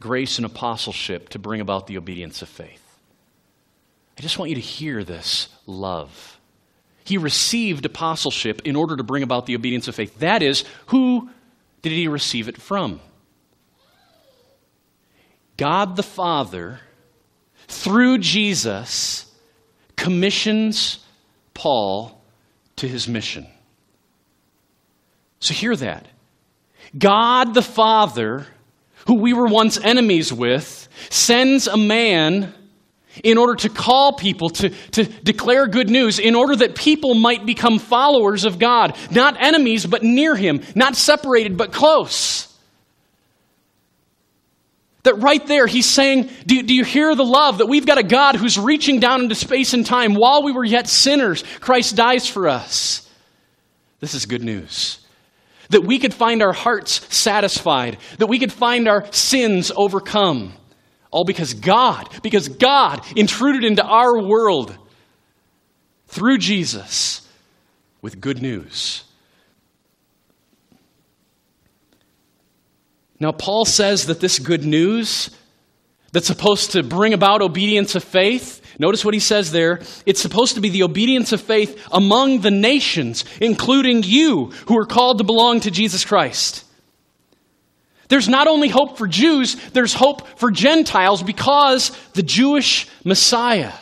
[0.00, 2.82] grace and apostleship to bring about the obedience of faith.
[4.18, 6.40] I just want you to hear this love.
[7.04, 10.18] He received apostleship in order to bring about the obedience of faith.
[10.20, 11.28] That is, who
[11.88, 13.00] did he receive it from?
[15.56, 16.80] God the Father,
[17.68, 19.32] through Jesus,
[19.96, 20.98] commissions
[21.54, 22.20] Paul
[22.76, 23.46] to his mission.
[25.40, 26.06] So hear that.
[26.96, 28.46] God the Father,
[29.06, 32.52] who we were once enemies with, sends a man
[33.22, 37.46] in order to call people to, to declare good news, in order that people might
[37.46, 42.52] become followers of God, not enemies, but near Him, not separated, but close.
[45.04, 47.58] That right there, He's saying, do, do you hear the love?
[47.58, 50.14] That we've got a God who's reaching down into space and time.
[50.14, 53.08] While we were yet sinners, Christ dies for us.
[54.00, 54.98] This is good news.
[55.70, 60.52] That we could find our hearts satisfied, that we could find our sins overcome
[61.10, 64.76] all because God, because God intruded into our world
[66.08, 67.26] through Jesus
[68.02, 69.04] with good news.
[73.18, 75.30] Now, Paul says that this good news
[76.12, 79.80] that's supposed to bring about obedience of faith, notice what he says there.
[80.04, 84.86] It's supposed to be the obedience of faith among the nations, including you who are
[84.86, 86.65] called to belong to Jesus Christ.
[88.08, 93.72] There's not only hope for Jews, there's hope for Gentiles because the Jewish Messiah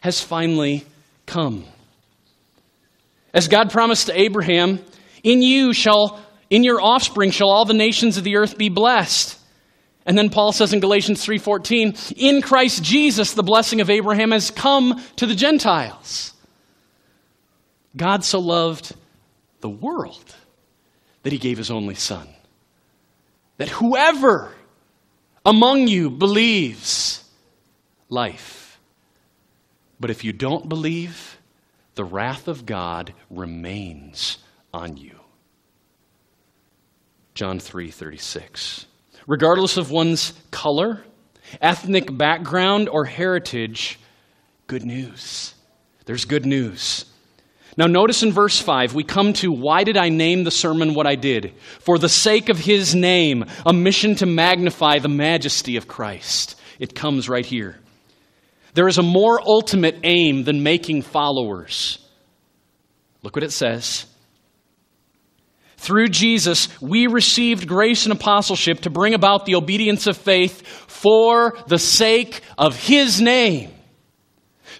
[0.00, 0.84] has finally
[1.26, 1.64] come.
[3.34, 4.80] As God promised to Abraham,
[5.22, 9.38] in you shall, in your offspring shall all the nations of the earth be blessed.
[10.04, 14.50] And then Paul says in Galatians 3:14, in Christ Jesus the blessing of Abraham has
[14.50, 16.32] come to the Gentiles.
[17.96, 18.94] God so loved
[19.60, 20.34] the world
[21.22, 22.31] that he gave his only son
[23.62, 24.52] that whoever
[25.46, 27.22] among you believes
[28.08, 28.80] life.
[30.00, 31.38] But if you don't believe,
[31.94, 34.38] the wrath of God remains
[34.74, 35.16] on you.
[37.34, 38.86] John 3:36.
[39.28, 41.04] Regardless of one's color,
[41.60, 44.00] ethnic background or heritage,
[44.66, 45.54] good news.
[46.04, 47.04] There's good news.
[47.76, 51.06] Now, notice in verse 5, we come to why did I name the sermon what
[51.06, 51.54] I did?
[51.80, 56.60] For the sake of his name, a mission to magnify the majesty of Christ.
[56.78, 57.78] It comes right here.
[58.74, 61.98] There is a more ultimate aim than making followers.
[63.22, 64.04] Look what it says.
[65.78, 71.56] Through Jesus, we received grace and apostleship to bring about the obedience of faith for
[71.66, 73.72] the sake of his name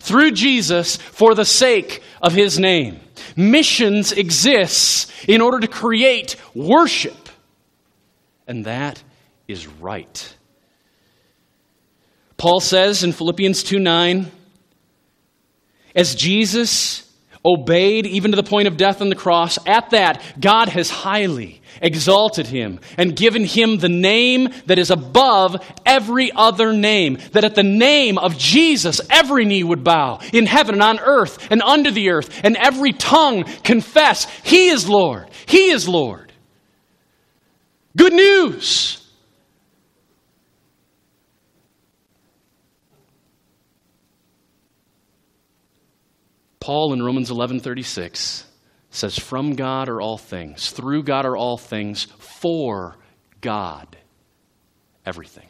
[0.03, 3.00] through Jesus for the sake of his name.
[3.36, 7.28] Missions exists in order to create worship.
[8.46, 9.02] And that
[9.48, 10.36] is right.
[12.36, 14.30] Paul says in Philippians 2 9,
[15.94, 17.08] as Jesus
[17.44, 21.61] obeyed even to the point of death on the cross, at that, God has highly
[21.83, 27.18] exalted him and given him the name that is above every other name.
[27.33, 31.51] That at the name of Jesus, every knee would bow in heaven and on earth
[31.51, 35.28] and under the earth, and every tongue confess, He is Lord.
[35.47, 36.33] He is Lord.
[37.97, 38.99] Good news.
[46.61, 48.45] Paul in Romans 11:36
[48.93, 52.97] says from God are all things, through God are all things, for
[53.40, 53.97] God
[55.05, 55.49] everything.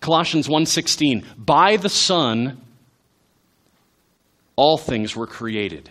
[0.00, 2.60] Colossians 1:16 by the Son
[4.56, 5.88] all things were created.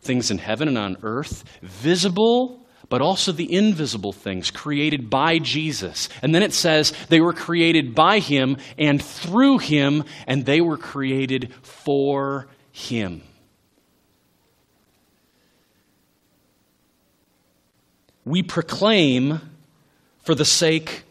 [0.00, 2.60] Things in heaven and on earth, visible
[2.90, 6.08] but also the invisible things created by Jesus.
[6.22, 10.76] And then it says they were created by him and through him and they were
[10.76, 13.22] created for him.
[18.30, 19.40] We proclaim
[20.22, 21.02] for the sake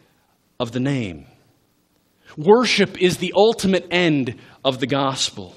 [0.60, 1.26] of the name.
[2.38, 5.56] Worship is the ultimate end of the gospel.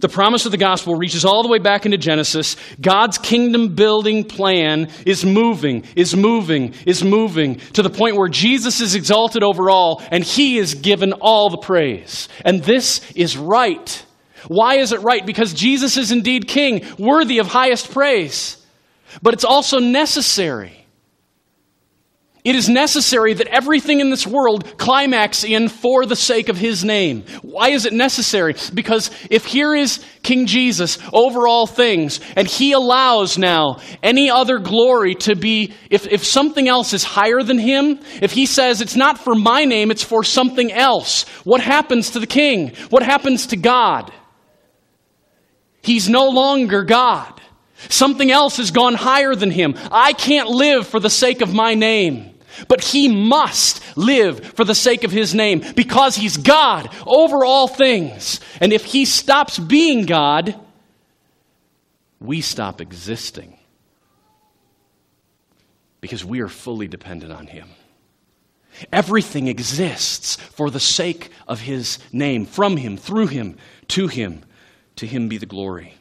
[0.00, 2.56] The promise of the gospel reaches all the way back into Genesis.
[2.80, 8.80] God's kingdom building plan is moving, is moving, is moving to the point where Jesus
[8.80, 12.28] is exalted over all and he is given all the praise.
[12.44, 14.04] And this is right.
[14.48, 15.24] Why is it right?
[15.24, 18.63] Because Jesus is indeed king, worthy of highest praise
[19.22, 20.84] but it's also necessary.
[22.44, 26.84] It is necessary that everything in this world climax in for the sake of his
[26.84, 27.24] name.
[27.40, 28.54] Why is it necessary?
[28.74, 34.58] Because if here is King Jesus over all things, and he allows now any other
[34.58, 38.94] glory to be, if, if something else is higher than him, if he says it's
[38.94, 42.74] not for my name, it's for something else, what happens to the king?
[42.90, 44.12] What happens to God?
[45.80, 47.40] He's no longer God.
[47.88, 49.74] Something else has gone higher than him.
[49.90, 52.34] I can't live for the sake of my name.
[52.68, 57.66] But he must live for the sake of his name because he's God over all
[57.66, 58.40] things.
[58.60, 60.58] And if he stops being God,
[62.20, 63.58] we stop existing
[66.00, 67.68] because we are fully dependent on him.
[68.92, 73.56] Everything exists for the sake of his name, from him, through him,
[73.88, 74.42] to him.
[74.96, 75.94] To him be the glory.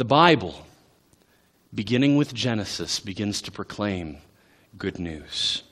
[0.00, 0.54] The Bible,
[1.74, 4.16] beginning with Genesis, begins to proclaim
[4.78, 5.62] good news.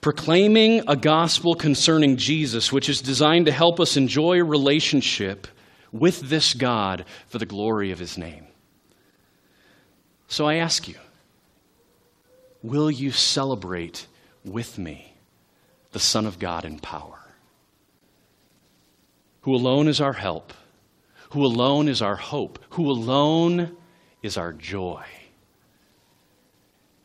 [0.00, 5.46] Proclaiming a gospel concerning Jesus, which is designed to help us enjoy a relationship
[5.92, 8.48] with this God for the glory of his name.
[10.26, 10.96] So I ask you,
[12.64, 14.08] will you celebrate
[14.44, 15.14] with me
[15.92, 17.20] the Son of God in power,
[19.42, 20.52] who alone is our help?
[21.30, 23.76] Who alone is our hope, who alone
[24.22, 25.04] is our joy.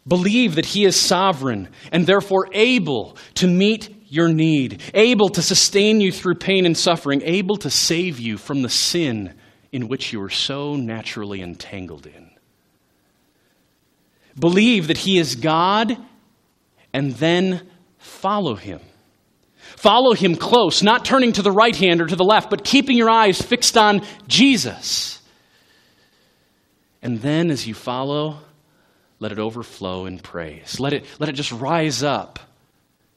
[0.08, 6.02] Believe that He is sovereign and therefore able to meet your need, able to sustain
[6.02, 9.34] you through pain and suffering, able to save you from the sin
[9.72, 12.30] in which you are so naturally entangled in.
[14.40, 15.98] Believe that He is God
[16.94, 17.68] and then
[17.98, 18.82] follow Him.
[19.84, 22.96] Follow him close, not turning to the right hand or to the left, but keeping
[22.96, 25.22] your eyes fixed on Jesus.
[27.02, 28.38] And then as you follow,
[29.20, 30.80] let it overflow in praise.
[30.80, 32.40] Let it, let it just rise up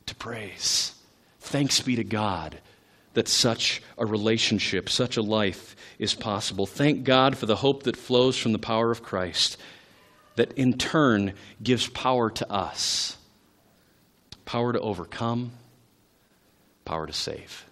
[0.07, 0.93] to praise.
[1.39, 2.59] Thanks be to God
[3.15, 6.67] that such a relationship, such a life is possible.
[6.67, 9.57] Thank God for the hope that flows from the power of Christ,
[10.35, 13.17] that in turn gives power to us
[14.45, 15.53] power to overcome
[16.87, 17.67] power to save.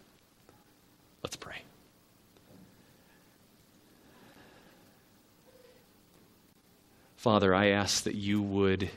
[1.23, 1.63] Let's pray.
[7.17, 8.91] Father, I ask that you would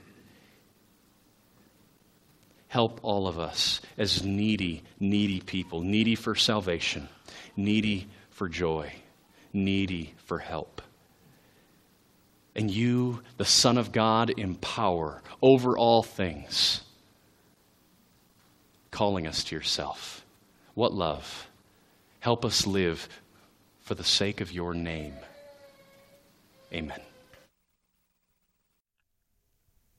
[2.68, 7.08] help all of us as needy, needy people, needy for salvation,
[7.56, 8.92] needy for joy,
[9.54, 10.82] needy for help.
[12.54, 16.82] And you, the Son of God, in power over all things,
[18.98, 20.26] calling us to yourself.
[20.74, 21.48] What love.
[22.20, 23.08] Help us live
[23.82, 25.14] for the sake of your name.
[26.74, 27.00] Amen.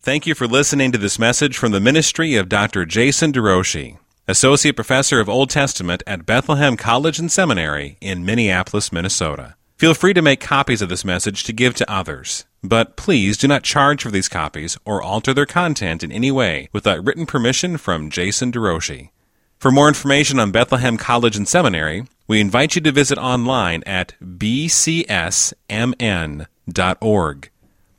[0.00, 2.84] Thank you for listening to this message from the ministry of Dr.
[2.84, 9.54] Jason DeRouchie, Associate Professor of Old Testament at Bethlehem College and Seminary in Minneapolis, Minnesota.
[9.76, 13.48] Feel free to make copies of this message to give to others, but please do
[13.48, 17.76] not charge for these copies or alter their content in any way without written permission
[17.76, 19.10] from Jason DeRouchie.
[19.58, 24.14] For more information on Bethlehem College and Seminary, we invite you to visit online at
[24.22, 25.50] bcsmn.org.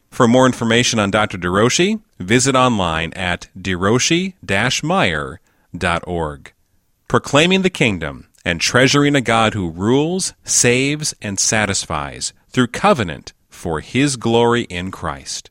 [0.10, 1.38] For more information on Dr.
[1.38, 6.53] DeRouchie, visit online at deroshi-meyer.org.
[7.07, 13.82] Proclaiming the kingdom and treasuring a God who rules, saves, and satisfies through covenant for
[13.82, 15.49] his glory in Christ.